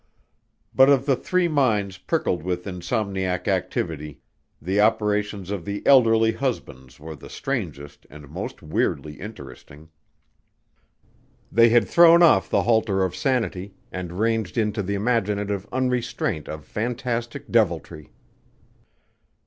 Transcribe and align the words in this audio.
But 0.73 0.89
of 0.89 1.05
the 1.05 1.15
three 1.15 1.47
minds 1.47 1.99
prickled 1.99 2.41
with 2.41 2.65
insomniac 2.65 3.47
activity, 3.47 4.19
the 4.59 4.81
operations 4.81 5.51
of 5.51 5.63
the 5.63 5.85
elderly 5.85 6.31
husband's 6.31 6.99
were 6.99 7.15
the 7.15 7.29
strangest 7.29 8.07
and 8.09 8.27
most 8.27 8.63
weirdly 8.63 9.19
interesting. 9.21 9.89
They 11.51 11.69
had 11.69 11.87
thrown 11.87 12.23
off 12.23 12.49
the 12.49 12.63
halter 12.63 13.03
of 13.03 13.15
sanity 13.15 13.75
and 13.91 14.13
ranged 14.17 14.57
into 14.57 14.81
the 14.81 14.95
imaginative 14.95 15.67
unrestraint 15.71 16.49
of 16.49 16.65
fantastic 16.65 17.51
deviltry. 17.51 18.09